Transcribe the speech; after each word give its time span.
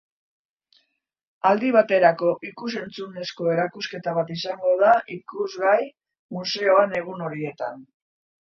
Aldi 1.49 1.69
baterako 1.75 2.31
ikus-entzunezko 2.51 3.51
erakusketa 3.57 4.15
bat 4.21 4.33
izango 4.39 4.73
da 4.83 4.97
ikusgai 5.17 5.79
museoan 6.39 7.01
egun 7.05 7.27
horietan. 7.29 7.89